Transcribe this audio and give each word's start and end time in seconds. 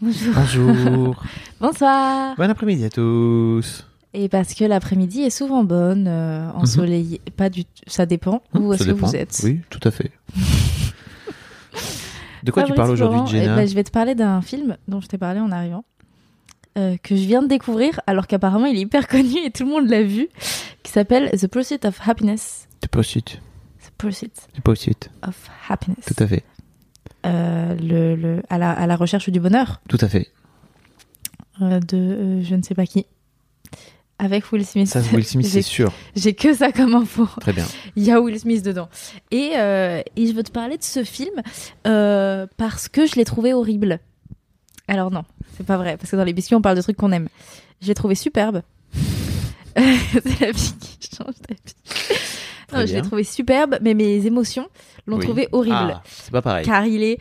Bonjour. 0.00 0.34
Bonjour. 0.34 1.24
Bonsoir. 1.60 2.36
bon 2.36 2.50
après-midi 2.50 2.84
à 2.84 2.90
tous. 2.90 3.86
Et 4.12 4.28
parce 4.28 4.54
que 4.54 4.64
l'après-midi 4.64 5.22
est 5.22 5.30
souvent 5.30 5.64
bonne, 5.64 6.06
euh, 6.08 6.50
ensoleillée, 6.52 7.20
pas 7.36 7.50
du 7.50 7.64
tout, 7.64 7.82
ça 7.86 8.06
dépend 8.06 8.42
où 8.54 8.72
est-ce 8.72 8.84
que 8.84 8.92
vous 8.92 9.14
êtes. 9.16 9.40
Oui, 9.44 9.60
tout 9.70 9.80
à 9.82 9.90
fait. 9.90 10.10
De 12.42 12.52
quoi 12.52 12.62
tu 12.62 12.74
parles 12.74 12.90
aujourd'hui, 12.90 13.18
Florent, 13.18 13.30
eh 13.34 13.40
Jenna 13.40 13.56
ben, 13.56 13.68
Je 13.68 13.74
vais 13.74 13.84
te 13.84 13.90
parler 13.90 14.14
d'un 14.14 14.40
film 14.40 14.76
dont 14.86 15.00
je 15.00 15.08
t'ai 15.08 15.18
parlé 15.18 15.40
en 15.40 15.50
arrivant, 15.50 15.84
euh, 16.78 16.96
que 17.02 17.16
je 17.16 17.26
viens 17.26 17.42
de 17.42 17.48
découvrir, 17.48 18.00
alors 18.06 18.26
qu'apparemment 18.26 18.66
il 18.66 18.76
est 18.76 18.82
hyper 18.82 19.08
connu 19.16 19.38
et 19.44 19.50
tout 19.50 19.64
le 19.64 19.70
monde 19.70 19.88
l'a 19.88 20.02
vu, 20.02 20.28
qui 20.82 20.92
s'appelle 20.92 21.30
The 21.30 21.48
Pursuit 21.48 21.84
of 21.84 21.98
Happiness. 22.06 22.68
The 22.80 22.88
Pursuit. 22.88 23.40
The 23.84 23.90
Pursuit 23.98 24.32
The 24.54 24.60
Pursuit. 24.62 25.10
of 25.22 25.50
Happiness. 25.68 26.04
Tout 26.06 26.22
à 26.22 26.26
fait. 26.26 26.44
Euh, 27.26 27.74
le, 27.76 28.14
le, 28.14 28.42
à, 28.48 28.56
la, 28.58 28.70
à 28.70 28.86
la 28.86 28.96
recherche 28.96 29.28
du 29.30 29.40
bonheur 29.40 29.80
Tout 29.88 29.98
à 30.00 30.08
fait. 30.08 30.28
euh, 31.60 31.80
de 31.80 31.96
euh, 31.96 32.42
je 32.42 32.54
ne 32.54 32.62
sais 32.62 32.74
pas 32.74 32.86
qui. 32.86 33.04
Avec 34.18 34.50
Will 34.52 34.64
Smith. 34.64 34.86
Ça, 34.88 35.00
Will 35.12 35.24
Smith, 35.26 35.46
c'est 35.50 35.60
sûr. 35.62 35.92
J'ai 36.14 36.34
que 36.34 36.54
ça 36.54 36.72
comme 36.72 36.94
info. 36.94 37.28
Très 37.40 37.52
bien. 37.52 37.66
Il 37.96 38.04
y 38.04 38.10
a 38.12 38.20
Will 38.20 38.38
Smith 38.38 38.62
dedans. 38.64 38.88
Et, 39.30 39.50
euh, 39.56 40.00
et 40.16 40.26
je 40.26 40.32
veux 40.32 40.42
te 40.42 40.50
parler 40.52 40.78
de 40.78 40.82
ce 40.84 41.04
film 41.04 41.42
euh, 41.86 42.46
parce 42.56 42.88
que 42.88 43.06
je 43.06 43.16
l'ai 43.16 43.24
trouvé 43.24 43.52
horrible. 43.52 43.98
Alors 44.88 45.10
non, 45.10 45.24
c'est 45.56 45.66
pas 45.66 45.76
vrai, 45.76 45.96
parce 45.96 46.10
que 46.10 46.16
dans 46.16 46.24
les 46.24 46.32
biscuits, 46.32 46.54
on 46.54 46.62
parle 46.62 46.76
de 46.76 46.82
trucs 46.82 46.96
qu'on 46.96 47.12
aime. 47.12 47.28
Je 47.82 47.88
l'ai 47.88 47.94
trouvé 47.94 48.14
superbe. 48.14 48.62
c'est 49.76 50.40
la 50.40 50.52
vie 50.52 50.74
qui 50.80 51.10
change 51.14 51.34
d'avis. 51.48 51.74
Non, 52.72 52.84
je 52.86 52.94
l'ai 52.94 53.02
trouvé 53.02 53.24
superbe, 53.24 53.78
mais 53.80 53.94
mes 53.94 54.26
émotions 54.26 54.66
l'ont 55.06 55.18
Oui. 55.18 55.24
trouvé 55.24 55.48
horrible. 55.52 55.76
Ah, 55.96 56.02
c'est 56.04 56.32
pas 56.32 56.42
pareil. 56.42 56.64
Car 56.64 56.84
il 56.86 57.02
est 57.02 57.18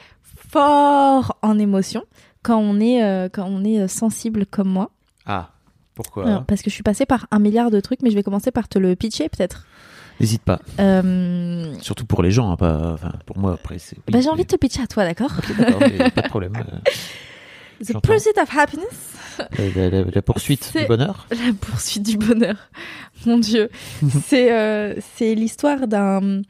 fort 0.50 1.38
en 1.42 1.60
émotions 1.60 2.04
quand 2.44 2.58
on 2.58 2.80
est, 2.80 3.04
euh, 3.04 3.30
quand 3.32 3.46
on 3.48 3.64
est 3.64 3.80
euh, 3.82 3.88
sensible 3.88 4.46
comme 4.46 4.70
moi. 4.70 4.92
Ah, 5.26 5.50
pourquoi? 5.94 6.26
Alors, 6.28 6.46
parce 6.46 6.62
que 6.62 6.70
je 6.70 6.76
suis 6.76 6.84
passée 6.84 7.06
par 7.06 7.28
un 7.32 7.40
milliard 7.40 7.72
de 7.72 7.80
trucs, 7.80 8.02
mais 8.02 8.10
je 8.10 8.16
vais 8.16 8.24
commencer 8.24 8.52
par 8.52 8.68
te 8.68 8.78
le 8.80 8.96
pitcher 8.96 9.30
peut-être. 9.30 9.66
N'hésite 10.20 10.44
pas. 10.44 10.60
Euh, 10.80 11.74
Surtout 11.82 12.06
pour 12.06 12.24
les 12.24 12.32
gens, 12.32 12.50
hein, 12.52 12.56
pas. 12.56 12.96
Pour 13.26 13.38
moi, 13.38 13.54
après, 13.54 13.78
bah, 14.12 14.22
j'ai 14.22 14.30
envie 14.30 14.44
de 14.44 14.48
te 14.48 14.56
pitcher 14.56 14.82
à 14.82 14.88
toi, 14.88 15.04
d'accord? 15.04 15.32
Ok, 15.38 15.58
d'accord, 15.58 15.80
pas 15.80 16.22
de 16.22 16.28
problème. 16.28 16.54
The. 17.84 18.00
Pursuit 18.02 18.38
of 18.42 18.50
Happiness, 18.56 19.14
La, 19.76 19.90
la- 19.90 20.04
la 20.04 20.22
poursuite 20.22 20.72
du 20.76 20.86
bonheur. 20.86 21.28
la 21.32 21.54
poursuite 21.60 22.04
du 22.04 22.18
bonheur. 22.18 22.56
Mon 23.26 23.38
Dieu, 23.40 23.70
c'est 24.28 24.52
euh, 24.52 24.96
c'est 25.16 25.36
l'histoire 25.36 25.88
d'un 25.88 26.42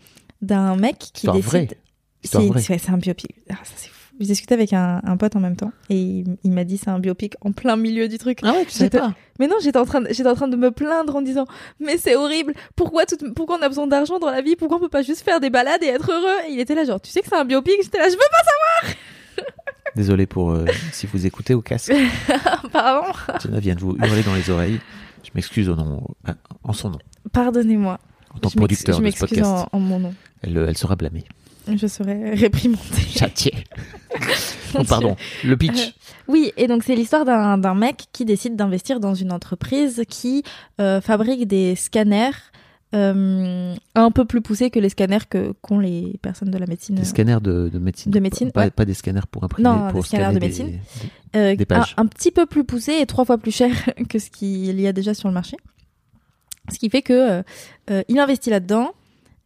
d'un 0.42 0.76
mec 0.76 0.98
qui 1.14 1.28
décide. 1.28 1.76
C'est 2.24 2.78
c'est 2.78 2.90
un 2.90 2.98
biopic. 2.98 3.32
Ah, 3.50 3.56
ça. 3.64 3.90
Je 4.18 4.26
discutais 4.28 4.54
avec 4.54 4.72
un, 4.72 5.02
un 5.04 5.18
pote 5.18 5.36
en 5.36 5.42
même 5.42 5.58
temps 5.58 5.74
et 5.90 5.98
il, 6.00 6.38
il 6.46 6.52
m'a 6.52 6.64
dit 6.64 6.78
c'est 6.78 6.90
un 6.90 7.00
biopic 7.00 7.34
en 7.42 7.52
plein 7.52 7.76
milieu 7.76 8.08
du 8.08 8.18
truc. 8.18 8.40
Ah 8.44 8.54
ouais, 8.54 8.66
tu 8.66 8.78
J'étais- 8.80 8.98
pas 9.00 9.14
Mais 9.40 9.48
non, 9.48 9.56
j'étais 9.62 9.78
en 9.78 9.84
train 9.86 10.00
de, 10.00 10.08
j'étais 10.10 10.30
en 10.30 10.36
train 10.36 10.48
de 10.48 10.56
me 10.56 10.72
plaindre 10.72 11.18
en 11.18 11.22
disant 11.22 11.46
mais 11.82 11.98
c'est 11.98 12.16
horrible. 12.16 12.54
Pourquoi 12.78 13.06
tout, 13.06 13.18
pourquoi 13.36 13.58
on 13.60 13.62
a 13.62 13.68
besoin 13.68 13.88
d'argent 13.88 14.18
dans 14.20 14.30
la 14.32 14.42
vie? 14.42 14.56
Pourquoi 14.56 14.78
on 14.78 14.80
peut 14.80 14.88
pas 14.88 15.02
juste 15.02 15.22
faire 15.24 15.42
des 15.42 15.50
balades 15.50 15.84
et 15.84 15.88
être 15.88 16.10
heureux? 16.10 16.48
Et 16.48 16.54
il 16.54 16.60
était 16.62 16.76
là 16.76 16.86
genre 16.86 17.02
tu 17.02 17.12
sais 17.12 17.20
que 17.22 17.28
c'est 17.28 17.36
un 17.36 17.44
biopic? 17.44 17.76
J'étais 17.84 17.98
là 17.98 18.06
je 18.08 18.14
veux 18.14 19.36
Désolé 19.96 20.26
pour 20.26 20.52
euh, 20.52 20.66
si 20.92 21.08
vous 21.08 21.26
écoutez 21.26 21.54
au 21.54 21.62
casque. 21.62 21.94
Pardon. 22.72 23.12
Jenna 23.42 23.60
vient 23.60 23.76
de 23.76 23.80
vous 23.80 23.96
hurler 23.98 24.24
dans 24.24 24.36
les 24.36 24.50
oreilles. 24.50 24.80
Je 25.24 25.30
m'excuse 25.34 25.70
au 25.70 25.76
nom, 25.76 26.04
en 26.64 26.74
son 26.74 26.92
nom, 26.92 27.00
Pardonnez-moi. 27.32 28.00
en 28.34 28.38
tant 28.40 28.50
que 28.50 28.54
Je 28.54 28.58
producteur 28.58 28.96
je 28.96 29.00
de 29.00 29.02
ce 29.02 29.04
m'excuse 29.04 29.30
podcast. 29.40 29.68
en, 29.72 29.78
en 29.78 29.80
mon 29.80 30.00
nom. 30.00 30.14
Elle, 30.44 30.58
euh, 30.58 30.68
elle 30.68 30.78
sera 30.78 30.96
blâmée. 30.96 31.24
Je 31.74 31.88
serai 31.88 32.36
réprimandée. 32.36 32.80
Châtiée. 33.10 33.56
oh, 34.76 34.84
pardon. 34.88 35.16
Le 35.44 35.58
pitch. 35.58 35.96
Oui, 36.28 36.52
et 36.58 36.68
donc 36.68 36.84
c'est 36.84 36.96
l'histoire 36.96 37.26
d'un 37.26 37.58
d'un 37.58 37.74
mec 37.74 38.06
qui 38.14 38.24
décide 38.24 38.56
d'investir 38.56 39.00
dans 39.00 39.16
une 39.16 39.32
entreprise 39.32 40.04
qui 40.08 40.44
euh, 40.80 41.02
fabrique 41.02 41.48
des 41.48 41.76
scanners 41.76 42.32
euh, 42.96 43.76
un 43.96 44.12
peu 44.12 44.26
plus 44.26 44.42
poussés 44.42 44.70
que 44.70 44.80
les 44.80 44.90
scanners 44.90 45.20
que 45.30 45.54
qu'ont 45.62 45.80
les 45.80 46.18
personnes 46.22 46.50
de 46.52 46.58
la 46.58 46.66
médecine. 46.66 46.96
Des 46.96 47.04
scanners 47.04 47.40
de, 47.42 47.70
de 47.72 47.78
médecine. 47.80 48.12
De 48.12 48.20
médecine, 48.20 48.52
Pas, 48.52 48.66
ouais. 48.66 48.72
pas 48.72 48.86
des 48.86 48.94
scanners 48.94 49.22
pour 49.30 49.44
imprimer. 49.44 49.68
Non, 49.70 49.90
pour 49.92 50.02
des 50.02 50.08
scanners 50.08 50.24
scanner 50.24 50.40
de 50.40 50.46
médecine. 50.46 50.68
des- 50.68 51.40
Euh, 51.40 51.56
Des 51.56 51.66
pages. 51.66 51.94
Un, 51.98 52.04
un 52.04 52.06
petit 52.06 52.32
peu 52.32 52.46
plus 52.46 52.64
poussé 52.64 52.94
et 53.02 53.06
trois 53.06 53.26
fois 53.26 53.38
plus 53.38 53.52
cher 53.54 53.70
que 54.10 54.20
ce 54.20 54.30
qu'il 54.30 54.80
y 54.80 54.88
a 54.88 54.94
déjà 54.94 55.14
sur 55.14 55.28
le 55.28 55.34
marché. 55.34 55.58
Ce 56.72 56.80
qui 56.80 56.90
fait 56.90 57.02
que 57.02 57.44
euh, 57.92 58.02
il 58.08 58.18
investit 58.18 58.50
là-dedans 58.50 58.92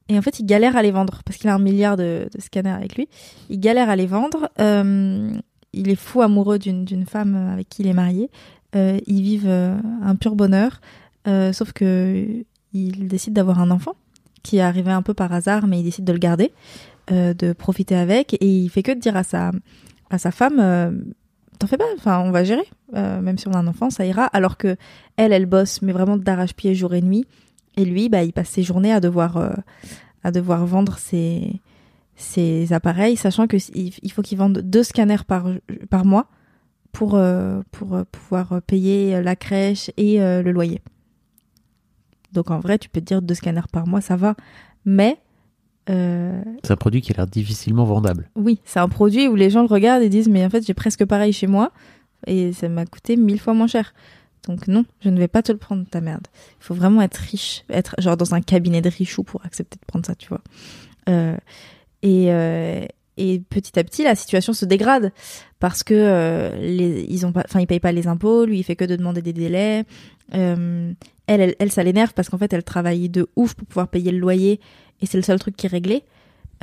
et 0.08 0.18
en 0.18 0.22
fait 0.22 0.40
il 0.40 0.46
galère 0.46 0.78
à 0.78 0.82
les 0.84 0.92
vendre 0.92 1.22
parce 1.26 1.38
qu'il 1.38 1.50
a 1.50 1.56
un 1.56 1.60
milliard 1.60 1.98
de, 1.98 2.30
de 2.34 2.42
scanners 2.42 2.70
avec 2.70 2.96
lui. 2.96 3.10
Il 3.50 3.60
galère 3.60 3.90
à 3.90 3.96
les 3.96 4.06
vendre. 4.06 4.50
Il 5.72 5.90
est 5.90 5.96
fou 5.96 6.22
amoureux 6.22 6.58
d'une 6.60 6.86
d'une 6.86 7.06
femme 7.06 7.36
avec 7.36 7.70
qui 7.70 7.82
il 7.84 7.88
est 7.88 7.94
marié. 7.94 8.30
Ils 8.76 9.22
vivent 9.22 9.50
un 9.50 10.16
pur 10.16 10.36
bonheur, 10.36 10.80
sauf 11.26 11.74
que 11.74 12.44
il 12.74 13.08
décide 13.08 13.34
d'avoir 13.34 13.60
un 13.60 13.72
enfant 13.72 13.94
qui 14.44 14.58
est 14.58 14.62
arrivé 14.62 14.92
un 14.92 15.02
peu 15.02 15.14
par 15.14 15.34
hasard, 15.34 15.68
mais 15.68 15.80
il 15.80 15.84
décide 15.84 16.06
de 16.06 16.14
le 16.14 16.20
garder, 16.20 16.54
euh, 17.12 17.34
de 17.34 17.54
profiter 17.54 17.96
avec 17.96 18.34
et 18.36 18.46
il 18.46 18.70
fait 18.70 18.84
que 18.84 18.92
de 18.94 19.00
dire 19.00 19.18
à 19.18 19.24
sa 19.24 19.52
à 20.10 20.18
sa 20.18 20.32
femme. 20.32 20.60
euh, 20.60 20.92
T'en 21.60 21.68
fais 21.68 21.78
pas, 21.78 21.86
enfin 21.98 22.20
on 22.22 22.32
va 22.32 22.46
gérer, 22.46 22.64
Euh, 22.96 23.20
même 23.22 23.38
si 23.38 23.48
on 23.50 23.52
a 23.52 23.58
un 23.58 23.68
enfant, 23.68 23.90
ça 23.90 24.06
ira. 24.06 24.24
Alors 24.26 24.56
que 24.56 24.78
elle, 25.18 25.34
elle 25.34 25.46
bosse, 25.46 25.82
mais 25.82 25.92
vraiment 25.92 26.16
d'arrache-pied 26.16 26.74
jour 26.74 26.94
et 26.94 27.02
nuit. 27.02 27.26
Et 27.76 27.84
lui, 27.84 28.08
bah, 28.08 28.24
il 28.24 28.32
passe 28.32 28.50
ses 28.50 28.64
journées 28.64 28.94
à 28.94 29.02
devoir, 29.02 29.52
à 30.24 30.32
devoir 30.32 30.66
vendre 30.66 30.98
ses, 30.98 31.60
ses 32.16 32.72
appareils, 32.72 33.18
sachant 33.18 33.46
que 33.48 33.58
il 33.76 34.12
faut 34.12 34.22
qu'il 34.22 34.38
vende 34.38 34.60
deux 34.60 34.84
scanners 34.84 35.24
par, 35.28 35.48
par 35.90 36.06
mois 36.06 36.28
pour, 36.94 37.20
pour 37.72 38.06
pouvoir 38.12 38.62
payer 38.66 39.22
la 39.22 39.36
crèche 39.36 39.92
et 39.98 40.18
le 40.20 40.52
loyer. 40.52 40.82
Donc 42.34 42.52
en 42.52 42.60
vrai, 42.60 42.78
tu 42.78 42.90
peux 42.90 43.00
te 43.02 43.06
dire 43.06 43.22
deux 43.22 43.34
scanners 43.36 43.68
par 43.72 43.88
mois, 43.88 44.02
ça 44.02 44.16
va. 44.16 44.36
Mais 44.86 45.18
euh, 45.90 46.42
C'est 46.64 46.72
un 46.74 46.78
produit 46.78 47.02
qui 47.02 47.12
a 47.14 47.16
l'air 47.18 47.28
difficilement 47.28 47.84
vendable. 47.86 48.30
oui, 48.36 48.60
c'est 48.66 48.80
un 48.80 48.90
produit 48.90 49.28
où 49.28 49.36
les 49.36 49.50
gens 49.50 49.62
le 49.62 49.68
regardent 49.68 50.04
et 50.04 50.10
disent 50.10 50.30
mais 50.30 50.46
en 50.46 50.50
fait 50.50 50.66
j'ai 50.66 50.74
presque 50.74 51.06
pareil 51.06 51.34
chez 51.34 51.48
moi. 51.48 51.72
Et 52.28 52.52
ça 52.54 52.68
m'a 52.70 52.86
coûté 52.86 53.16
mille 53.16 53.40
fois 53.40 53.54
moins 53.54 53.68
cher. 53.68 53.94
Donc 54.48 54.68
non, 54.68 54.86
je 55.02 55.10
ne 55.10 55.18
vais 55.18 55.28
pas 55.28 55.42
te 55.42 55.52
le 55.52 55.58
prendre, 55.58 55.86
ta 55.90 56.02
merde. 56.02 56.28
Il 56.60 56.64
faut 56.64 56.74
vraiment 56.74 57.02
être 57.02 57.18
riche, 57.18 57.64
être 57.70 57.96
genre 58.00 58.18
dans 58.18 58.34
un 58.36 58.42
cabinet 58.42 58.82
de 58.82 58.90
richou 58.90 59.24
pour 59.24 59.46
accepter 59.46 59.78
de 59.78 59.86
prendre 59.86 60.06
ça, 60.06 60.16
tu 60.16 60.30
vois. 60.30 60.42
Euh, 61.08 61.36
et, 62.02 62.32
euh, 62.32 62.86
et 63.20 63.40
petit 63.40 63.78
à 63.78 63.84
petit, 63.84 64.04
la 64.04 64.16
situation 64.16 64.54
se 64.54 64.66
dégrade 64.66 65.12
parce 65.60 65.84
que 65.84 65.94
euh, 65.94 66.56
les, 66.58 67.06
ils 67.10 67.26
ont 67.26 67.32
pas, 67.32 67.44
enfin, 67.46 67.60
ils 67.60 67.68
payent 67.68 67.80
pas 67.80 67.92
les 67.92 68.08
impôts. 68.08 68.46
Lui, 68.46 68.60
il 68.60 68.64
fait 68.64 68.76
que 68.76 68.86
de 68.86 68.96
demander 68.96 69.22
des 69.22 69.34
délais. 69.34 69.84
Euh, 70.34 70.94
elle, 71.28 71.42
elle, 71.42 71.56
elle, 71.60 71.72
ça 71.72 71.84
l'énerve 71.84 72.14
parce 72.14 72.30
qu'en 72.30 72.38
fait, 72.38 72.52
elle 72.54 72.64
travaille 72.64 73.10
de 73.10 73.28
ouf 73.36 73.54
pour 73.54 73.68
pouvoir 73.68 73.90
payer 73.90 74.12
le 74.12 74.20
loyer 74.20 74.60
et 75.02 75.06
c'est 75.06 75.18
le 75.18 75.24
seul 75.24 75.40
truc 75.40 75.56
qui 75.56 75.66
est 75.66 75.70
réglé. 75.70 76.04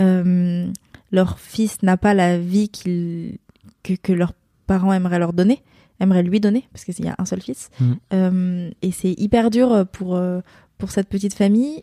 Euh, 0.00 0.66
leur 1.12 1.38
fils 1.38 1.82
n'a 1.82 1.96
pas 1.96 2.14
la 2.14 2.38
vie 2.38 2.70
que, 2.70 3.94
que 3.94 4.12
leurs 4.12 4.32
parents 4.66 4.92
aimeraient 4.92 5.18
leur 5.18 5.32
donner, 5.32 5.62
aimeraient 6.00 6.22
lui 6.22 6.40
donner 6.40 6.66
parce 6.72 6.84
qu'il 6.84 7.04
y 7.04 7.08
a 7.08 7.14
un 7.18 7.24
seul 7.26 7.42
fils. 7.42 7.70
Mm. 7.78 7.92
Euh, 8.12 8.70
et 8.82 8.92
c'est 8.92 9.12
hyper 9.12 9.50
dur 9.50 9.86
pour 9.92 10.20
pour 10.78 10.90
cette 10.90 11.08
petite 11.08 11.34
famille. 11.34 11.82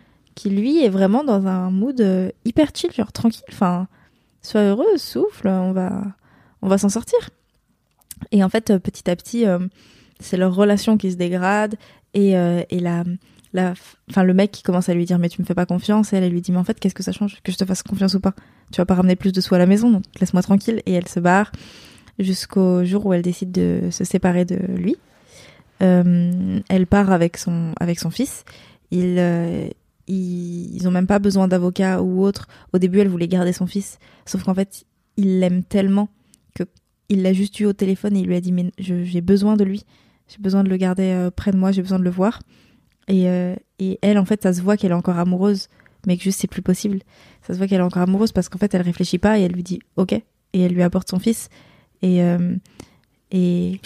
qui 0.41 0.49
lui 0.49 0.83
est 0.83 0.89
vraiment 0.89 1.23
dans 1.23 1.45
un 1.45 1.69
mood 1.69 2.01
euh, 2.01 2.31
hyper 2.45 2.69
chill, 2.73 2.91
genre 2.91 3.11
tranquille. 3.11 3.43
Enfin, 3.51 3.87
sois 4.41 4.61
heureux, 4.61 4.97
souffle, 4.97 5.47
on 5.47 5.71
va, 5.71 6.01
on 6.63 6.67
va 6.67 6.79
s'en 6.79 6.89
sortir. 6.89 7.29
Et 8.31 8.43
en 8.43 8.49
fait, 8.49 8.71
euh, 8.71 8.79
petit 8.79 9.07
à 9.07 9.15
petit, 9.15 9.45
euh, 9.45 9.59
c'est 10.19 10.37
leur 10.37 10.55
relation 10.55 10.97
qui 10.97 11.11
se 11.11 11.15
dégrade 11.15 11.75
et, 12.15 12.31
et 12.31 12.79
la, 12.79 13.03
la, 13.53 13.73
enfin, 14.09 14.23
le 14.23 14.33
mec 14.33 14.51
qui 14.51 14.63
commence 14.63 14.89
à 14.89 14.93
lui 14.93 15.05
dire 15.05 15.17
mais 15.17 15.29
tu 15.29 15.41
me 15.41 15.45
fais 15.45 15.55
pas 15.55 15.65
confiance 15.65 16.11
et 16.11 16.17
elle, 16.17 16.29
lui 16.29 16.41
dit 16.41 16.51
mais 16.51 16.57
en 16.57 16.63
fait 16.65 16.77
qu'est-ce 16.77 16.93
que 16.93 17.03
ça 17.03 17.13
change? 17.13 17.39
Que 17.41 17.53
je 17.53 17.57
te 17.57 17.63
fasse 17.63 17.83
confiance 17.83 18.15
ou 18.15 18.19
pas? 18.19 18.33
Tu 18.71 18.81
vas 18.81 18.85
pas 18.85 18.95
ramener 18.95 19.15
plus 19.15 19.31
de 19.31 19.39
soi 19.39 19.55
à 19.55 19.59
la 19.59 19.65
maison 19.65 19.89
donc 19.89 20.03
laisse-moi 20.19 20.41
tranquille 20.41 20.81
et 20.85 20.91
elle 20.91 21.07
se 21.07 21.21
barre 21.21 21.53
jusqu'au 22.19 22.83
jour 22.83 23.05
où 23.05 23.13
elle 23.13 23.21
décide 23.21 23.53
de 23.53 23.87
se 23.91 24.03
séparer 24.03 24.43
de 24.43 24.57
lui. 24.75 24.97
Elle 25.79 26.87
part 26.87 27.11
avec 27.11 27.37
son 27.37 27.73
avec 27.79 27.97
son 27.97 28.09
fils. 28.11 28.43
Il, 28.91 29.17
ils, 30.07 30.75
ils 30.75 30.87
ont 30.87 30.91
même 30.91 31.07
pas 31.07 31.19
besoin 31.19 31.47
d'avocat 31.47 32.01
ou 32.01 32.23
autre. 32.23 32.47
Au 32.73 32.77
début, 32.77 32.99
elle 32.99 33.07
voulait 33.07 33.27
garder 33.27 33.53
son 33.53 33.67
fils, 33.67 33.99
sauf 34.25 34.43
qu'en 34.43 34.53
fait, 34.53 34.85
il 35.17 35.39
l'aime 35.39 35.63
tellement 35.63 36.09
que 36.55 36.63
il 37.09 37.21
l'a 37.21 37.33
juste 37.33 37.59
eu 37.59 37.65
au 37.65 37.73
téléphone 37.73 38.15
et 38.15 38.21
il 38.21 38.27
lui 38.27 38.35
a 38.35 38.41
dit 38.41 38.51
mais 38.51 38.71
j'ai 38.77 39.21
besoin 39.21 39.55
de 39.55 39.63
lui, 39.63 39.83
j'ai 40.27 40.39
besoin 40.39 40.63
de 40.63 40.69
le 40.69 40.77
garder 40.77 41.11
euh, 41.11 41.31
près 41.31 41.51
de 41.51 41.57
moi, 41.57 41.71
j'ai 41.71 41.81
besoin 41.81 41.99
de 41.99 42.03
le 42.03 42.09
voir. 42.09 42.39
Et, 43.07 43.27
euh, 43.27 43.55
et 43.79 43.99
elle, 44.01 44.17
en 44.17 44.25
fait, 44.25 44.43
ça 44.43 44.53
se 44.53 44.61
voit 44.61 44.77
qu'elle 44.77 44.91
est 44.91 44.95
encore 44.95 45.17
amoureuse, 45.17 45.67
mais 46.07 46.17
que 46.17 46.23
juste 46.23 46.39
c'est 46.39 46.47
plus 46.47 46.61
possible. 46.61 46.99
Ça 47.41 47.53
se 47.53 47.57
voit 47.57 47.67
qu'elle 47.67 47.81
est 47.81 47.83
encore 47.83 48.03
amoureuse 48.03 48.31
parce 48.31 48.47
qu'en 48.47 48.57
fait, 48.59 48.73
elle 48.73 48.81
réfléchit 48.81 49.17
pas 49.17 49.39
et 49.39 49.43
elle 49.43 49.51
lui 49.51 49.63
dit 49.63 49.79
ok 49.97 50.13
et 50.13 50.61
elle 50.61 50.73
lui 50.73 50.83
apporte 50.83 51.09
son 51.09 51.19
fils. 51.19 51.49
Et 52.01 52.23
euh, 52.23 52.55
et 53.31 53.79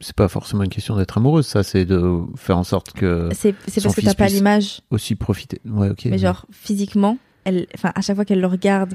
C'est 0.00 0.14
pas- 0.14 0.28
forcément 0.28 0.62
une 0.62 0.68
question 0.70 0.96
d'être 0.96 1.18
amoureuse, 1.18 1.46
ça, 1.46 1.62
c'est 1.62 1.84
de 1.84 2.20
faire 2.36 2.56
en 2.58 2.64
sorte 2.64 2.92
que 2.92 3.28
c'est 3.32 3.52
parce 3.82 3.94
que 3.96 4.00
t'as 4.00 4.14
pas 4.14 4.28
l'image. 4.28 4.80
aussi 4.90 5.14
profiter. 5.16 5.60
Ouais, 5.64 5.90
ok. 5.90 6.06
mais 6.06 6.18
genre 6.18 6.46
physiquement 6.50 7.18
elle 7.44 7.66
enfin 7.74 7.90
à 7.96 8.00
chaque 8.00 8.14
fois 8.16 8.24
qu'elle 8.24 8.40
le 8.40 8.46
regarde 8.46 8.94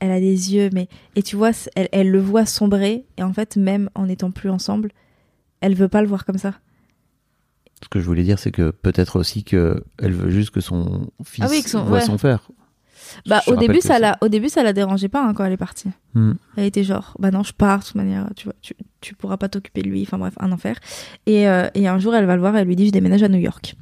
elle 0.00 0.10
a 0.10 0.20
des 0.20 0.54
yeux 0.54 0.68
mais 0.74 0.88
et 1.16 1.22
tu 1.22 1.36
vois 1.36 1.52
elle, 1.76 1.88
elle 1.92 2.10
le 2.10 2.20
voit 2.20 2.44
sombrer 2.44 3.06
et 3.16 3.22
en 3.22 3.32
fait 3.32 3.56
même 3.56 3.88
en 3.94 4.06
étant 4.08 4.30
plus 4.30 4.50
ensemble 4.50 4.90
elle 5.62 5.74
veut 5.74 5.88
pas 5.88 6.02
le 6.02 6.08
voir 6.08 6.26
comme 6.26 6.36
ça 6.36 6.52
Ce 7.82 7.88
que 7.88 8.00
je 8.00 8.04
voulais 8.04 8.22
dire, 8.24 8.38
c'est 8.38 8.50
que 8.52 8.70
peut-être 8.70 9.18
aussi 9.18 9.44
que 9.44 9.82
elle 9.98 10.12
veut 10.12 10.30
juste 10.30 10.50
que 10.50 10.60
son 10.60 11.10
fils 11.24 11.44
Ah 11.46 11.48
oui, 11.50 11.62
que 11.62 11.70
son- 11.70 11.84
voit 11.84 11.98
ouais. 11.98 12.04
son 12.04 12.18
père. 12.18 12.50
Bah 13.26 13.42
au 13.46 13.56
début 13.56 13.80
ça 13.80 13.98
la 13.98 14.16
au 14.20 14.28
début 14.28 14.48
ça 14.48 14.62
la 14.62 14.72
dérangeait 14.72 15.08
pas 15.08 15.24
hein, 15.24 15.34
quand 15.34 15.44
elle 15.44 15.52
est 15.52 15.56
partie. 15.56 15.88
Hmm. 16.14 16.34
elle 16.56 16.64
était 16.64 16.84
genre 16.84 17.16
bah 17.18 17.30
non 17.30 17.42
je 17.42 17.52
pars 17.52 17.80
de 17.80 17.84
toute 17.84 17.94
manière 17.96 18.28
tu 18.36 18.44
vois 18.44 18.54
tu, 18.62 18.74
tu 19.00 19.14
pourras 19.14 19.36
pas 19.36 19.48
t'occuper 19.48 19.82
de 19.82 19.88
lui 19.88 20.02
enfin 20.02 20.18
bref 20.18 20.34
un 20.38 20.52
enfer. 20.52 20.78
Et, 21.26 21.48
euh, 21.48 21.68
et 21.74 21.88
un 21.88 21.98
jour 21.98 22.14
elle 22.14 22.26
va 22.26 22.34
le 22.34 22.40
voir 22.40 22.56
elle 22.56 22.66
lui 22.66 22.76
dit 22.76 22.86
je 22.86 22.92
déménage 22.92 23.22
à 23.22 23.28
New 23.28 23.38
York. 23.38 23.74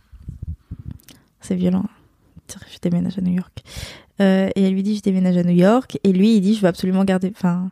C'est 1.40 1.56
violent 1.56 1.84
hein. 1.86 2.58
je 2.72 2.78
déménage 2.80 3.18
à 3.18 3.22
New 3.22 3.34
York. 3.34 3.62
Euh, 4.20 4.48
et 4.54 4.62
elle 4.64 4.74
lui 4.74 4.82
dit 4.82 4.96
je 4.96 5.02
déménage 5.02 5.36
à 5.36 5.42
New 5.42 5.56
York. 5.56 5.98
Et 6.04 6.12
lui 6.12 6.36
il 6.36 6.40
dit 6.40 6.54
je 6.54 6.60
veux 6.60 6.68
absolument 6.68 7.04
garder 7.04 7.32
enfin 7.34 7.70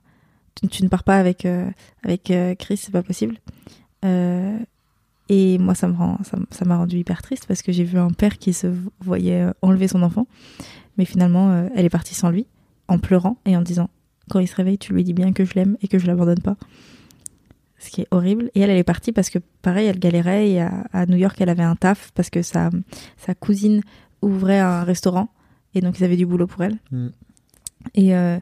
tu, 0.54 0.68
tu 0.68 0.82
ne 0.82 0.88
pars 0.88 1.04
pas 1.04 1.16
avec 1.16 1.44
euh, 1.44 1.68
avec 2.04 2.30
euh, 2.30 2.54
Chris 2.54 2.76
c'est 2.78 2.92
pas 2.92 3.02
possible. 3.02 3.36
Euh, 4.04 4.58
et 5.28 5.58
moi 5.58 5.74
ça 5.74 5.88
me 5.88 5.94
rend 5.94 6.18
ça 6.50 6.64
m'a 6.64 6.76
rendu 6.76 6.98
hyper 6.98 7.22
triste 7.22 7.46
parce 7.46 7.62
que 7.62 7.72
j'ai 7.72 7.84
vu 7.84 7.98
un 7.98 8.10
père 8.10 8.38
qui 8.38 8.52
se 8.52 8.66
voyait 9.00 9.46
enlever 9.62 9.88
son 9.88 10.02
enfant 10.02 10.26
mais 11.00 11.06
finalement 11.06 11.50
euh, 11.50 11.68
elle 11.74 11.86
est 11.86 11.90
partie 11.90 12.14
sans 12.14 12.28
lui 12.28 12.46
en 12.88 12.98
pleurant 12.98 13.38
et 13.46 13.56
en 13.56 13.62
disant 13.62 13.88
quand 14.30 14.38
il 14.38 14.46
se 14.46 14.54
réveille, 14.54 14.78
tu 14.78 14.92
lui 14.92 15.02
dis 15.02 15.14
bien 15.14 15.32
que 15.32 15.44
je 15.44 15.54
l'aime 15.54 15.76
et 15.82 15.88
que 15.88 15.98
je 15.98 16.06
l'abandonne 16.06 16.40
pas. 16.40 16.56
Ce 17.78 17.88
qui 17.90 18.02
est 18.02 18.06
horrible. 18.10 18.50
Et 18.54 18.60
elle, 18.60 18.70
elle 18.70 18.76
est 18.76 18.84
partie 18.84 19.10
parce 19.10 19.30
que, 19.30 19.38
pareil, 19.62 19.86
elle 19.86 19.98
galérait 19.98 20.50
et 20.50 20.60
à, 20.60 20.84
à 20.92 21.06
New 21.06 21.16
York, 21.16 21.36
elle 21.40 21.48
avait 21.48 21.62
un 21.62 21.74
taf 21.74 22.12
parce 22.14 22.28
que 22.30 22.42
sa, 22.42 22.70
sa 23.16 23.34
cousine 23.34 23.82
ouvrait 24.22 24.60
un 24.60 24.84
restaurant 24.84 25.30
et 25.74 25.80
donc 25.80 25.98
ils 25.98 26.04
avaient 26.04 26.18
du 26.18 26.26
boulot 26.26 26.46
pour 26.46 26.62
elle. 26.62 26.76
Mm. 26.92 27.08
Et, 27.94 28.14
euh, 28.14 28.38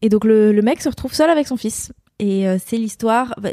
et 0.00 0.08
donc 0.08 0.24
le, 0.24 0.52
le 0.52 0.62
mec 0.62 0.80
se 0.80 0.88
retrouve 0.88 1.12
seul 1.12 1.30
avec 1.30 1.46
son 1.46 1.56
fils. 1.56 1.92
Et 2.18 2.48
euh, 2.48 2.56
c'est 2.64 2.78
l'histoire. 2.78 3.34
bah, 3.38 3.50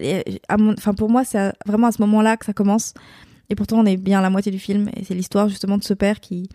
Enfin, 0.50 0.94
pour 0.94 1.10
moi, 1.10 1.26
c'est 1.26 1.52
vraiment 1.66 1.88
à 1.88 1.92
ce 1.92 2.02
moment-là 2.02 2.38
que 2.38 2.46
ça 2.46 2.54
commence. 2.54 2.94
Et 3.50 3.56
pourtant, 3.56 3.80
on 3.80 3.86
est 3.86 3.98
bien 3.98 4.20
à 4.20 4.22
la 4.22 4.30
moitié 4.30 4.52
du 4.52 4.60
film. 4.60 4.90
Et 4.96 5.04
c'est 5.04 5.14
l'histoire 5.14 5.50
justement 5.50 5.78
de 5.78 5.84
ce 5.84 5.94
père 5.94 6.22
qui, 6.22 6.50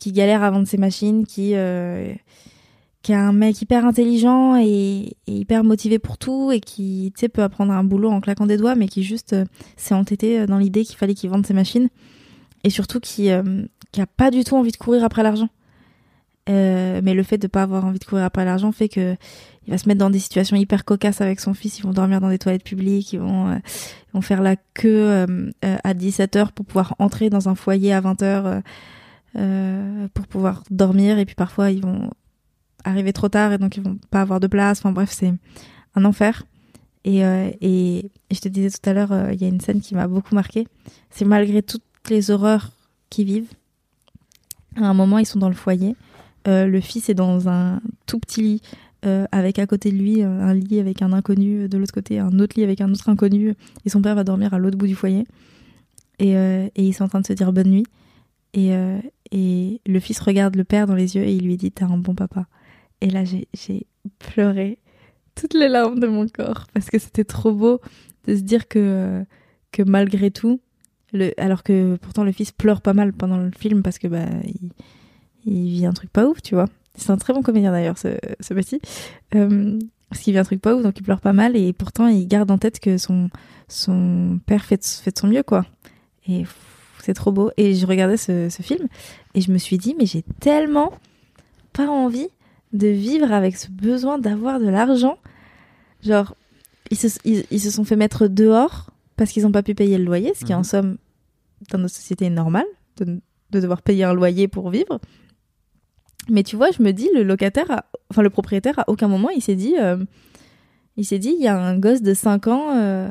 qui 0.00 0.10
galère 0.10 0.42
à 0.42 0.50
vendre 0.50 0.66
ses 0.66 0.78
machines, 0.78 1.24
qui, 1.26 1.52
euh, 1.54 2.12
qui 3.02 3.12
est 3.12 3.16
un 3.16 3.32
mec 3.32 3.60
hyper 3.62 3.86
intelligent 3.86 4.56
et, 4.56 5.16
hyper 5.26 5.62
motivé 5.62 5.98
pour 6.00 6.18
tout 6.18 6.50
et 6.50 6.60
qui, 6.60 7.12
peut 7.32 7.42
apprendre 7.42 7.72
un 7.72 7.84
boulot 7.84 8.10
en 8.10 8.20
claquant 8.20 8.46
des 8.46 8.56
doigts, 8.56 8.74
mais 8.74 8.88
qui 8.88 9.04
juste 9.04 9.34
euh, 9.34 9.44
s'est 9.76 9.94
entêté 9.94 10.40
euh, 10.40 10.46
dans 10.46 10.58
l'idée 10.58 10.84
qu'il 10.84 10.96
fallait 10.96 11.14
qu'il 11.14 11.30
vende 11.30 11.46
ses 11.46 11.54
machines. 11.54 11.88
Et 12.64 12.70
surtout 12.70 13.00
qui, 13.00 13.30
euh, 13.30 13.64
qui 13.92 14.00
a 14.00 14.06
pas 14.06 14.30
du 14.30 14.44
tout 14.44 14.56
envie 14.56 14.72
de 14.72 14.76
courir 14.76 15.04
après 15.04 15.22
l'argent. 15.22 15.48
Euh, 16.48 17.00
mais 17.04 17.14
le 17.14 17.22
fait 17.22 17.38
de 17.38 17.46
pas 17.46 17.62
avoir 17.62 17.84
envie 17.84 17.98
de 17.98 18.04
courir 18.04 18.24
après 18.24 18.44
l'argent 18.44 18.72
fait 18.72 18.88
que 18.88 19.14
il 19.66 19.70
va 19.70 19.78
se 19.78 19.86
mettre 19.86 19.98
dans 19.98 20.10
des 20.10 20.18
situations 20.18 20.56
hyper 20.56 20.84
cocasses 20.84 21.20
avec 21.20 21.38
son 21.38 21.54
fils. 21.54 21.78
Ils 21.78 21.82
vont 21.82 21.92
dormir 21.92 22.20
dans 22.20 22.30
des 22.30 22.38
toilettes 22.38 22.64
publiques, 22.64 23.12
ils 23.12 23.20
vont, 23.20 23.60
vont 24.12 24.20
faire 24.20 24.42
la 24.42 24.56
queue 24.56 25.26
euh, 25.28 25.50
à 25.62 25.94
17h 25.94 26.50
pour 26.52 26.64
pouvoir 26.64 26.96
entrer 26.98 27.30
dans 27.30 27.48
un 27.48 27.54
foyer 27.54 27.92
à 27.92 28.00
20h 28.00 28.62
euh, 29.36 30.08
pour 30.12 30.26
pouvoir 30.26 30.64
dormir. 30.70 31.18
Et 31.18 31.24
puis 31.24 31.36
parfois, 31.36 31.70
ils 31.70 31.82
vont 31.82 32.10
arriver 32.84 33.12
trop 33.12 33.28
tard 33.28 33.52
et 33.52 33.58
donc 33.58 33.76
ils 33.76 33.82
vont 33.82 33.98
pas 34.10 34.22
avoir 34.22 34.40
de 34.40 34.46
place. 34.46 34.80
Enfin 34.80 34.92
bref, 34.92 35.10
c'est 35.12 35.32
un 35.94 36.04
enfer. 36.04 36.44
Et, 37.04 37.24
euh, 37.24 37.50
et, 37.60 38.10
je 38.30 38.40
te 38.40 38.48
disais 38.48 38.70
tout 38.70 38.90
à 38.90 38.92
l'heure, 38.92 39.12
euh, 39.12 39.32
il 39.32 39.40
y 39.40 39.44
a 39.44 39.48
une 39.48 39.60
scène 39.60 39.80
qui 39.80 39.94
m'a 39.94 40.08
beaucoup 40.08 40.34
marqué. 40.34 40.66
C'est 41.10 41.24
malgré 41.24 41.62
toutes 41.62 41.84
les 42.08 42.30
horreurs 42.30 42.72
qu'ils 43.08 43.26
vivent. 43.26 43.52
À 44.76 44.86
un 44.86 44.94
moment, 44.94 45.18
ils 45.18 45.26
sont 45.26 45.38
dans 45.38 45.48
le 45.48 45.54
foyer. 45.54 45.94
Le 46.46 46.80
fils 46.80 47.08
est 47.08 47.14
dans 47.14 47.48
un 47.48 47.80
tout 48.06 48.18
petit 48.18 48.42
lit 48.42 48.62
avec 49.02 49.58
à 49.58 49.66
côté 49.66 49.92
de 49.92 49.96
lui 49.96 50.22
un 50.22 50.54
lit 50.54 50.80
avec 50.80 51.02
un 51.02 51.12
inconnu, 51.12 51.68
de 51.68 51.78
l'autre 51.78 51.92
côté 51.92 52.18
un 52.18 52.38
autre 52.38 52.54
lit 52.56 52.64
avec 52.64 52.80
un 52.80 52.90
autre 52.90 53.08
inconnu. 53.08 53.54
Et 53.84 53.90
son 53.90 54.00
père 54.00 54.14
va 54.14 54.24
dormir 54.24 54.54
à 54.54 54.58
l'autre 54.58 54.78
bout 54.78 54.86
du 54.86 54.94
foyer. 54.94 55.26
Et, 56.18 56.32
et 56.32 56.70
ils 56.76 56.92
sont 56.92 57.04
en 57.04 57.08
train 57.08 57.20
de 57.20 57.26
se 57.26 57.32
dire 57.32 57.52
bonne 57.52 57.68
nuit. 57.68 57.86
Et, 58.54 58.72
et 59.32 59.80
le 59.86 60.00
fils 60.00 60.20
regarde 60.20 60.56
le 60.56 60.64
père 60.64 60.86
dans 60.86 60.94
les 60.94 61.16
yeux 61.16 61.22
et 61.22 61.32
il 61.32 61.44
lui 61.44 61.56
dit 61.56 61.70
T'es 61.70 61.84
un 61.84 61.96
bon 61.96 62.14
papa. 62.14 62.46
Et 63.00 63.10
là, 63.10 63.22
j'ai 63.24 63.86
pleuré 64.18 64.78
toutes 65.34 65.54
les 65.54 65.68
larmes 65.68 66.00
de 66.00 66.06
mon 66.06 66.26
corps 66.28 66.66
parce 66.74 66.90
que 66.90 66.98
c'était 66.98 67.24
trop 67.24 67.52
beau 67.52 67.80
de 68.26 68.36
se 68.36 68.42
dire 68.42 68.68
que, 68.68 69.24
que 69.72 69.82
malgré 69.82 70.30
tout, 70.30 70.60
le, 71.12 71.32
alors 71.40 71.62
que 71.62 71.96
pourtant 71.96 72.24
le 72.24 72.32
fils 72.32 72.52
pleure 72.52 72.82
pas 72.82 72.92
mal 72.92 73.12
pendant 73.12 73.38
le 73.38 73.50
film 73.50 73.82
parce 73.82 73.98
que 73.98 74.08
bah, 74.08 74.26
il, 74.44 74.70
il 75.44 75.70
vit 75.70 75.86
un 75.86 75.92
truc 75.92 76.10
pas 76.10 76.26
ouf, 76.26 76.42
tu 76.42 76.54
vois. 76.54 76.66
C'est 76.96 77.10
un 77.10 77.16
très 77.16 77.32
bon 77.32 77.42
comédien 77.42 77.70
d'ailleurs, 77.72 77.96
ce, 77.96 78.18
ce 78.40 78.52
petit. 78.52 78.80
Euh, 79.34 79.78
parce 80.10 80.22
qu'il 80.22 80.32
vit 80.32 80.38
un 80.38 80.44
truc 80.44 80.60
pas 80.60 80.74
ouf, 80.74 80.82
donc 80.82 80.98
il 80.98 81.02
pleure 81.02 81.20
pas 81.20 81.32
mal 81.32 81.56
et 81.56 81.72
pourtant 81.72 82.08
il 82.08 82.26
garde 82.26 82.50
en 82.50 82.58
tête 82.58 82.80
que 82.80 82.98
son, 82.98 83.30
son 83.68 84.40
père 84.44 84.64
fait 84.64 84.84
fait 84.84 85.12
de 85.12 85.18
son 85.18 85.28
mieux, 85.28 85.44
quoi. 85.44 85.64
Et 86.26 86.44
c'est 87.04 87.14
trop 87.14 87.32
beau. 87.32 87.50
Et 87.56 87.74
je 87.74 87.86
regardais 87.86 88.16
ce, 88.16 88.48
ce 88.48 88.62
film 88.62 88.86
et 89.34 89.40
je 89.40 89.50
me 89.52 89.58
suis 89.58 89.78
dit, 89.78 89.94
mais 89.98 90.06
j'ai 90.06 90.22
tellement 90.40 90.92
pas 91.72 91.86
envie 91.88 92.28
de 92.72 92.88
vivre 92.88 93.32
avec 93.32 93.56
ce 93.56 93.68
besoin 93.70 94.18
d'avoir 94.18 94.60
de 94.60 94.68
l'argent. 94.68 95.18
Genre, 96.02 96.34
ils 96.90 96.96
se, 96.96 97.08
ils, 97.24 97.44
ils 97.50 97.60
se 97.60 97.70
sont 97.70 97.84
fait 97.84 97.96
mettre 97.96 98.26
dehors 98.28 98.90
parce 99.16 99.32
qu'ils 99.32 99.42
n'ont 99.42 99.52
pas 99.52 99.62
pu 99.62 99.74
payer 99.74 99.98
le 99.98 100.04
loyer, 100.04 100.32
ce 100.34 100.44
qui 100.44 100.52
Mhm. 100.52 100.58
en 100.58 100.62
somme, 100.62 100.96
dans 101.70 101.78
notre 101.78 101.94
société, 101.94 102.26
est 102.26 102.30
normal 102.30 102.64
de, 102.96 103.20
de 103.50 103.60
devoir 103.60 103.82
payer 103.82 104.04
un 104.04 104.14
loyer 104.14 104.48
pour 104.48 104.70
vivre. 104.70 104.98
Mais 106.28 106.42
tu 106.42 106.56
vois, 106.56 106.70
je 106.70 106.82
me 106.82 106.92
dis, 106.92 107.08
le 107.14 107.22
locataire, 107.22 107.70
a- 107.70 107.84
enfin 108.10 108.22
le 108.22 108.30
propriétaire, 108.30 108.78
à 108.78 108.84
aucun 108.88 109.08
moment, 109.08 109.30
il 109.30 109.42
s'est 109.42 109.56
dit, 109.56 109.74
euh, 109.78 109.96
il 110.96 111.04
s'est 111.04 111.18
dit, 111.18 111.34
il 111.36 111.42
y 111.42 111.48
a 111.48 111.58
un 111.58 111.78
gosse 111.78 112.02
de 112.02 112.14
5 112.14 112.46
ans 112.46 112.76
euh, 112.76 113.10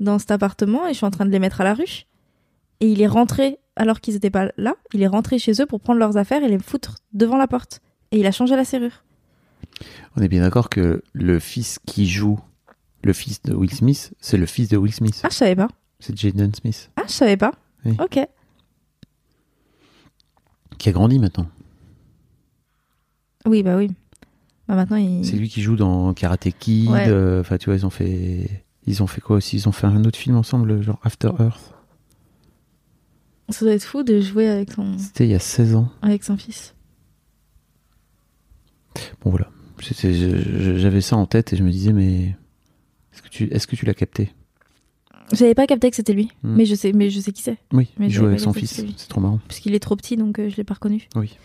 dans 0.00 0.18
cet 0.18 0.30
appartement 0.30 0.86
et 0.86 0.92
je 0.92 0.96
suis 0.98 1.06
en 1.06 1.10
train 1.10 1.26
de 1.26 1.30
les 1.30 1.38
mettre 1.38 1.60
à 1.60 1.64
la 1.64 1.74
rue. 1.74 2.04
Et 2.82 2.86
il 2.86 3.00
est 3.00 3.06
rentré, 3.06 3.58
alors 3.76 4.00
qu'ils 4.00 4.14
n'étaient 4.14 4.30
pas 4.30 4.50
là, 4.56 4.74
il 4.92 5.02
est 5.02 5.06
rentré 5.06 5.38
chez 5.38 5.52
eux 5.62 5.66
pour 5.66 5.80
prendre 5.80 6.00
leurs 6.00 6.16
affaires 6.16 6.42
et 6.42 6.48
les 6.48 6.58
foutre 6.58 6.96
devant 7.12 7.36
la 7.36 7.46
porte. 7.46 7.80
Et 8.10 8.18
il 8.18 8.26
a 8.26 8.32
changé 8.32 8.56
la 8.56 8.64
serrure. 8.64 9.04
On 10.16 10.22
est 10.22 10.28
bien 10.28 10.42
d'accord 10.42 10.68
que 10.68 11.02
le 11.12 11.38
fils 11.38 11.78
qui 11.86 12.06
joue 12.08 12.40
le 13.04 13.12
fils 13.12 13.40
de 13.42 13.54
Will 13.54 13.72
Smith, 13.72 14.12
c'est 14.20 14.36
le 14.36 14.46
fils 14.46 14.68
de 14.68 14.76
Will 14.76 14.92
Smith. 14.92 15.20
Ah, 15.24 15.28
je 15.30 15.36
savais 15.36 15.54
pas. 15.56 15.68
C'est 16.00 16.16
Jaden 16.18 16.52
Smith, 16.54 16.90
Ah, 16.96 17.02
je 17.06 17.12
savais 17.12 17.36
pas. 17.36 17.52
Oui. 17.84 17.96
Ok. 18.00 18.18
qui 20.78 20.88
a 20.88 20.92
grandi 20.92 21.18
maintenant. 21.20 21.46
Oui, 23.46 23.62
bah 23.62 23.76
oui. 23.76 23.90
Bah 24.68 24.74
maintenant, 24.74 24.96
il... 24.96 25.24
C'est 25.24 25.36
lui 25.36 25.48
qui 25.48 25.62
joue 25.62 25.76
dans 25.76 26.12
Karate 26.14 26.48
Kid. 26.58 26.90
Ouais. 26.90 27.06
euh, 27.08 27.40
Enfin, 27.40 27.56
tu 27.58 27.66
vois, 27.66 27.76
ils 27.76 27.86
ont 27.86 27.90
fait. 27.90 28.64
Ils 28.86 29.02
ont 29.02 29.06
fait 29.06 29.20
quoi 29.20 29.36
aussi? 29.36 29.56
Ils 29.56 29.68
ont 29.68 29.72
fait 29.72 29.86
un 29.86 30.04
autre 30.04 30.18
film 30.18 30.36
ensemble, 30.36 30.82
genre 30.82 30.98
After 31.04 31.30
Earth. 31.38 31.74
Ça 33.52 33.64
doit 33.64 33.74
être 33.74 33.84
fou 33.84 34.02
de 34.02 34.20
jouer 34.20 34.48
avec 34.48 34.72
son, 34.72 34.96
C'était 34.98 35.24
il 35.26 35.30
y 35.30 35.34
a 35.34 35.38
16 35.38 35.74
ans. 35.76 35.88
avec 36.02 36.24
son 36.24 36.36
fils. 36.36 36.74
Bon, 39.22 39.30
voilà. 39.30 39.48
Je- 39.80 39.92
je- 40.12 40.76
J'avais 40.78 41.00
ça 41.00 41.16
en 41.16 41.26
tête 41.26 41.52
et 41.52 41.56
je 41.56 41.62
me 41.62 41.70
disais, 41.70 41.92
mais. 41.92 42.36
Est-ce 43.12 43.22
que 43.22 43.28
tu, 43.28 43.44
est-ce 43.52 43.66
que 43.66 43.76
tu 43.76 43.84
l'as 43.84 43.94
capté? 43.94 44.32
J'avais 45.32 45.54
pas 45.54 45.66
capté 45.66 45.88
que 45.90 45.96
c'était 45.96 46.12
lui, 46.12 46.28
Hmm. 46.42 46.54
mais 46.56 46.64
je 46.66 46.74
sais, 46.74 46.92
mais 46.92 47.08
je 47.10 47.20
sais 47.20 47.32
qui 47.32 47.42
c'est, 47.42 47.56
Oui, 47.72 47.88
Mais 47.98 48.06
il 48.06 48.10
joue 48.12 48.22
pas 48.22 48.28
avec 48.28 48.40
son 48.40 48.52
fils. 48.52 48.84
C'est 48.96 49.08
trop 49.08 49.20
marrant. 49.20 49.40
puisqu'il 49.48 49.74
est 49.74 49.80
trop 49.80 49.96
petit, 49.96 50.16
donc 50.16 50.38
euh, 50.38 50.48
je 50.50 50.56
l'ai 50.56 50.64
pas 50.64 50.74
reconnu. 50.74 51.08
Oui. 51.16 51.36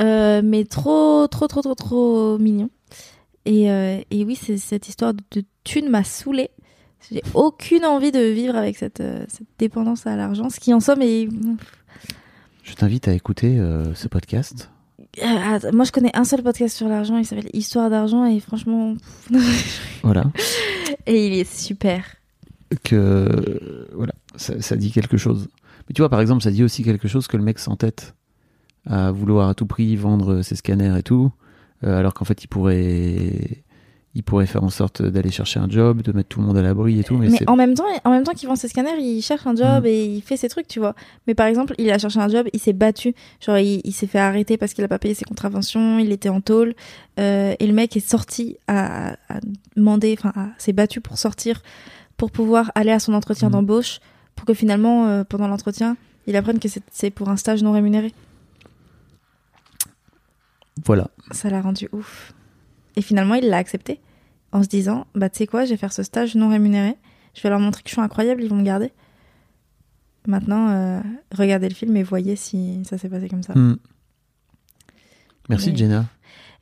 Euh, 0.00 0.42
mais 0.44 0.64
trop, 0.64 1.26
trop, 1.28 1.46
trop, 1.46 1.62
trop, 1.62 1.74
trop 1.74 2.38
mignon. 2.38 2.70
Et, 3.44 3.70
euh, 3.70 4.00
et 4.10 4.24
oui, 4.24 4.34
cette 4.36 4.88
histoire 4.88 5.14
de, 5.14 5.22
de 5.32 5.44
thune 5.64 5.88
m'a 5.90 6.02
saoulée. 6.02 6.50
J'ai 7.10 7.22
aucune 7.34 7.84
envie 7.84 8.12
de 8.12 8.20
vivre 8.20 8.56
avec 8.56 8.76
cette, 8.76 9.00
euh, 9.00 9.24
cette 9.28 9.46
dépendance 9.58 10.06
à 10.06 10.16
l'argent, 10.16 10.50
ce 10.50 10.60
qui 10.60 10.72
en 10.72 10.80
somme 10.80 11.02
est. 11.02 11.28
Je 12.62 12.74
t'invite 12.74 13.08
à 13.08 13.12
écouter 13.12 13.58
euh, 13.58 13.94
ce 13.94 14.08
podcast. 14.08 14.70
Euh, 15.22 15.72
moi, 15.72 15.84
je 15.84 15.92
connais 15.92 16.10
un 16.14 16.24
seul 16.24 16.42
podcast 16.42 16.76
sur 16.76 16.88
l'argent, 16.88 17.16
il 17.18 17.24
s'appelle 17.24 17.50
Histoire 17.52 17.90
d'argent, 17.90 18.24
et 18.24 18.40
franchement. 18.40 18.94
Voilà. 20.02 20.24
et 21.06 21.26
il 21.26 21.34
est 21.34 21.52
super. 21.52 22.04
que 22.82 23.88
voilà, 23.94 24.14
ça, 24.36 24.60
ça 24.60 24.76
dit 24.76 24.90
quelque 24.90 25.16
chose. 25.16 25.48
Mais 25.88 25.94
tu 25.94 26.02
vois, 26.02 26.08
par 26.08 26.20
exemple, 26.20 26.42
ça 26.42 26.50
dit 26.50 26.64
aussi 26.64 26.82
quelque 26.82 27.08
chose 27.08 27.26
que 27.26 27.36
le 27.36 27.42
mec 27.42 27.58
s'entête 27.58 28.14
à 28.86 29.12
vouloir 29.12 29.48
à 29.48 29.54
tout 29.54 29.66
prix 29.66 29.96
vendre 29.96 30.42
ses 30.42 30.56
scanners 30.56 30.98
et 30.98 31.02
tout, 31.02 31.32
euh, 31.84 31.98
alors 31.98 32.14
qu'en 32.14 32.24
fait, 32.24 32.44
il 32.44 32.48
pourrait, 32.48 33.63
il 34.16 34.22
pourrait 34.22 34.46
faire 34.46 34.62
en 34.62 34.70
sorte 34.70 35.02
d'aller 35.02 35.30
chercher 35.32 35.58
un 35.58 35.68
job, 35.68 36.02
de 36.02 36.12
mettre 36.12 36.28
tout 36.28 36.40
le 36.40 36.46
monde 36.46 36.56
à 36.56 36.62
l'abri 36.62 37.00
et 37.00 37.04
tout. 37.04 37.16
Mais, 37.16 37.28
en 37.48 37.56
même 37.56 37.74
temps, 37.74 37.84
en 38.04 38.10
même 38.10 38.22
temps 38.22 38.32
qu'il 38.32 38.48
vend 38.48 38.54
ses 38.54 38.68
scanners, 38.68 38.96
il 39.00 39.20
cherche 39.22 39.44
un 39.46 39.56
job 39.56 39.82
Mhm. 39.82 39.86
et 39.86 40.04
il 40.04 40.22
fait 40.22 40.36
ses 40.36 40.48
trucs, 40.48 40.68
tu 40.68 40.78
vois. 40.78 40.94
Mais 41.26 41.34
par 41.34 41.46
exemple, 41.46 41.74
il 41.78 41.90
a 41.90 41.98
cherché 41.98 42.20
un 42.20 42.28
job, 42.28 42.46
il 42.52 42.60
s'est 42.60 42.72
battu, 42.72 43.12
genre 43.44 43.58
il, 43.58 43.80
il 43.84 43.92
s'est 43.92 44.06
fait 44.06 44.20
arrêter 44.20 44.56
parce 44.56 44.72
qu'il 44.72 44.84
a 44.84 44.88
pas 44.88 44.98
payé 45.00 45.14
ses 45.14 45.24
contraventions, 45.24 45.98
il 45.98 46.12
était 46.12 46.28
en 46.28 46.40
tôle, 46.40 46.74
euh, 47.18 47.54
et 47.58 47.66
le 47.66 47.72
mec 47.72 47.96
est 47.96 48.08
sorti 48.08 48.56
à, 48.68 49.14
à 49.28 49.40
demander, 49.76 50.14
enfin, 50.18 50.32
s'est 50.58 50.72
battu 50.72 51.00
pour 51.00 51.18
sortir, 51.18 51.60
pour 52.16 52.30
pouvoir 52.30 52.70
aller 52.76 52.92
à 52.92 53.00
son 53.00 53.14
entretien 53.14 53.48
Mhm. 53.48 53.52
d'embauche, 53.54 53.98
pour 54.36 54.46
que 54.46 54.54
finalement, 54.54 55.06
euh, 55.08 55.24
pendant 55.24 55.48
l'entretien, 55.48 55.96
il 56.28 56.36
apprenne 56.36 56.60
que 56.60 56.68
c'est 56.92 57.10
pour 57.10 57.28
un 57.30 57.36
stage 57.36 57.62
non 57.64 57.72
rémunéré. 57.72 58.12
voilà. 60.84 61.08
Ça 61.30 61.50
l'a 61.50 61.60
rendu 61.60 61.88
ouf. 61.92 62.32
Et 62.96 63.02
finalement, 63.02 63.34
il 63.34 63.48
l'a 63.48 63.56
accepté 63.58 64.00
en 64.52 64.62
se 64.62 64.68
disant 64.68 65.06
Bah, 65.14 65.28
tu 65.28 65.38
sais 65.38 65.46
quoi, 65.46 65.64
je 65.64 65.70
vais 65.70 65.76
faire 65.76 65.92
ce 65.92 66.02
stage 66.02 66.34
non 66.34 66.48
rémunéré. 66.48 66.94
Je 67.34 67.42
vais 67.42 67.48
leur 67.50 67.58
montrer 67.60 67.82
que 67.82 67.88
je 67.88 67.94
suis 67.94 68.00
incroyable, 68.02 68.42
ils 68.42 68.48
vont 68.48 68.56
me 68.56 68.62
garder. 68.64 68.92
Maintenant, 70.26 70.68
euh, 70.70 71.00
regardez 71.36 71.68
le 71.68 71.74
film 71.74 71.96
et 71.96 72.02
voyez 72.02 72.36
si 72.36 72.80
ça 72.84 72.96
s'est 72.96 73.08
passé 73.08 73.28
comme 73.28 73.42
ça. 73.42 73.52
Hmm. 73.54 73.76
Merci 75.48 75.70
Mais- 75.70 75.76
Jenna. 75.76 76.06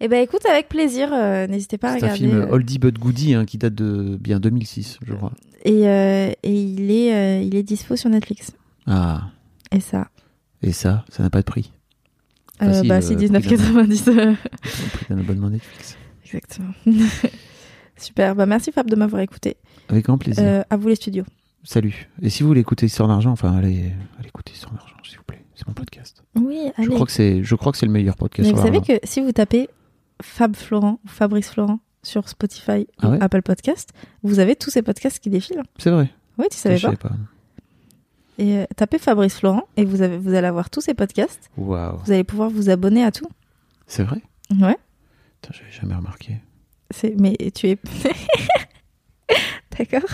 Et 0.00 0.08
ben 0.08 0.20
écoute, 0.20 0.44
avec 0.46 0.68
plaisir, 0.68 1.10
euh, 1.12 1.46
n'hésitez 1.46 1.78
pas 1.78 1.90
à 1.90 1.92
C'est 1.92 2.04
un 2.06 2.12
regarder. 2.12 2.24
film 2.26 2.40
euh, 2.40 2.48
oldie 2.50 2.80
but 2.80 2.98
goodie 2.98 3.34
hein, 3.34 3.44
qui 3.44 3.56
date 3.56 3.74
de 3.76 4.16
bien 4.20 4.40
2006, 4.40 4.98
je 5.06 5.14
crois. 5.14 5.30
et, 5.64 5.86
euh, 5.86 6.32
et 6.42 6.60
il 6.60 6.90
est, 6.90 7.46
il 7.46 7.54
est 7.54 7.62
dispo 7.62 7.94
sur 7.94 8.10
Netflix. 8.10 8.50
Ah, 8.88 9.28
Et 9.70 9.78
ça, 9.78 10.08
et 10.60 10.72
ça, 10.72 11.04
ça 11.08 11.22
n'a 11.22 11.30
pas 11.30 11.38
de 11.38 11.44
prix. 11.44 11.70
bah 12.58 12.66
euh, 12.66 13.00
si 13.00 13.14
prix 13.14 13.26
19,90. 13.28 14.08
euh, 14.10 14.34
Le 14.64 14.90
prix 14.90 15.06
d'un 15.08 15.18
abonnement 15.20 15.50
Netflix. 15.50 15.96
Exactement. 16.34 16.72
Super. 17.96 18.34
Bah 18.34 18.46
merci 18.46 18.72
Fab 18.72 18.88
de 18.88 18.96
m'avoir 18.96 19.22
écouté. 19.22 19.56
Avec 19.88 20.06
grand 20.06 20.18
plaisir. 20.18 20.42
Euh, 20.44 20.62
à 20.70 20.76
vous 20.76 20.88
les 20.88 20.96
studios. 20.96 21.24
Salut. 21.64 22.08
Et 22.20 22.30
si 22.30 22.42
vous 22.42 22.48
voulez 22.48 22.60
écouter 22.60 22.86
Histoire 22.86 23.08
d'argent, 23.08 23.30
enfin, 23.30 23.56
allez, 23.56 23.92
allez 24.18 24.28
écouter 24.28 24.52
Histoire 24.52 24.74
d'argent, 24.74 24.96
s'il 25.04 25.18
vous 25.18 25.24
plaît. 25.24 25.44
C'est 25.54 25.66
mon 25.68 25.74
podcast. 25.74 26.24
Oui, 26.34 26.70
allez. 26.76 26.88
Je 26.88 26.92
crois 26.92 27.06
que 27.06 27.12
c'est, 27.12 27.44
je 27.44 27.54
crois 27.54 27.70
que 27.72 27.78
c'est 27.78 27.86
le 27.86 27.92
meilleur 27.92 28.16
podcast. 28.16 28.48
Mais 28.48 28.54
vous 28.54 28.62
savez 28.62 28.80
que 28.80 28.98
si 29.06 29.20
vous 29.20 29.30
tapez 29.32 29.68
Fab 30.20 30.56
Florent 30.56 30.98
ou 31.04 31.08
Fabrice 31.08 31.50
Florent 31.50 31.78
sur 32.02 32.28
Spotify 32.28 32.88
Ah 33.00 33.08
ou 33.08 33.10
ouais 33.12 33.18
Apple 33.22 33.42
Podcast, 33.42 33.90
vous 34.24 34.40
avez 34.40 34.56
tous 34.56 34.70
ces 34.70 34.82
podcasts 34.82 35.20
qui 35.20 35.30
défilent. 35.30 35.62
C'est 35.78 35.90
vrai. 35.90 36.10
Oui, 36.38 36.46
tu 36.50 36.56
savais 36.56 36.78
Je 36.78 36.86
pas. 36.88 36.96
savais 36.96 36.96
pas. 36.96 37.14
Et 38.38 38.56
euh, 38.56 38.64
tapez 38.74 38.98
Fabrice 38.98 39.38
Florent 39.38 39.68
et 39.76 39.84
vous, 39.84 40.02
avez, 40.02 40.16
vous 40.18 40.34
allez 40.34 40.46
avoir 40.48 40.70
tous 40.70 40.80
ces 40.80 40.94
podcasts. 40.94 41.50
Waouh. 41.56 41.98
Vous 42.04 42.10
allez 42.10 42.24
pouvoir 42.24 42.50
vous 42.50 42.70
abonner 42.70 43.04
à 43.04 43.12
tout. 43.12 43.28
C'est 43.86 44.02
vrai? 44.02 44.20
Ouais. 44.60 44.76
Putain, 45.42 45.54
j'avais 45.58 45.72
jamais 45.72 45.94
remarqué. 45.94 46.36
C'est 46.90 47.14
mais 47.18 47.36
tu 47.54 47.68
es 47.68 47.78
D'accord. 49.78 50.08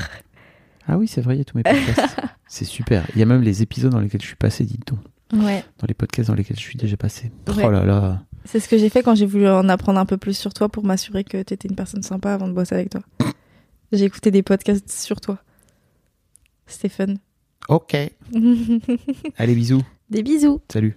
Ah 0.87 0.97
oui, 0.97 1.07
c'est 1.07 1.21
vrai, 1.21 1.35
il 1.35 1.39
y 1.39 1.41
a 1.43 1.45
tous 1.45 1.57
mes 1.57 1.63
podcasts. 1.63 2.17
c'est 2.49 2.65
super. 2.65 3.07
Il 3.15 3.19
y 3.19 3.23
a 3.23 3.27
même 3.27 3.43
les 3.43 3.63
épisodes 3.63 3.93
dans 3.93 4.01
lesquels 4.01 4.23
je 4.23 4.27
suis 4.27 4.37
passé, 4.37 4.65
dites-donc. 4.65 5.01
Ouais. 5.35 5.63
Dans 5.79 5.87
les 5.87 5.93
podcasts 5.93 6.29
dans 6.29 6.35
lesquels 6.35 6.57
je 6.57 6.63
suis 6.63 6.79
déjà 6.79 6.97
passé. 6.97 7.31
Ouais. 7.49 7.65
Oh 7.65 7.71
là 7.71 7.85
là. 7.85 8.23
C'est 8.47 8.61
ce 8.61 8.69
que 8.69 8.79
j'ai 8.79 8.89
fait 8.89 9.03
quand 9.03 9.15
j'ai 9.15 9.27
voulu 9.27 9.47
en 9.47 9.69
apprendre 9.69 10.01
un 10.01 10.07
peu 10.07 10.17
plus 10.17 10.37
sur 10.37 10.55
toi 10.55 10.71
pour 10.71 10.85
m'assurer 10.85 11.25
que 11.25 11.43
tu 11.43 11.53
étais 11.53 11.69
une 11.69 11.77
personne 11.77 12.03
sympa 12.03 12.33
avant 12.33 12.49
de 12.49 12.55
bosser 12.55 12.75
avec 12.75 12.89
toi. 12.91 13.03
J'ai 13.93 14.05
écouté 14.05 14.31
des 14.31 14.43
podcasts 14.43 14.91
sur 14.91 15.21
toi. 15.21 15.39
C'était 16.67 16.91
fun. 16.91 17.15
Ok. 17.69 17.97
Allez, 19.37 19.55
bisous. 19.55 19.83
Des 20.11 20.23
bisous. 20.23 20.61
Salut. 20.71 20.97